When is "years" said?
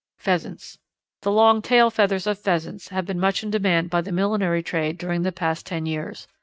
5.85-6.27